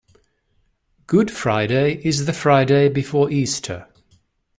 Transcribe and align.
Good 1.05 1.29
Friday 1.29 2.01
is 2.03 2.25
the 2.25 2.33
Friday 2.33 2.89
before 2.89 3.29
Easter. 3.29 3.87